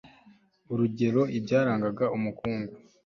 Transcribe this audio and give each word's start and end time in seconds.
urugero 0.71 1.21
ibyarangaga 1.37 2.05
umukungu 2.17 2.71